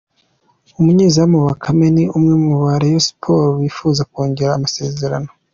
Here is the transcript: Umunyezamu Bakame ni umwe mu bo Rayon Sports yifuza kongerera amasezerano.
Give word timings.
Umunyezamu 0.79 1.37
Bakame 1.47 1.85
ni 1.95 2.03
umwe 2.17 2.33
mu 2.43 2.51
bo 2.59 2.65
Rayon 2.81 3.03
Sports 3.07 3.59
yifuza 3.61 4.01
kongerera 4.11 4.53
amasezerano. 4.59 5.29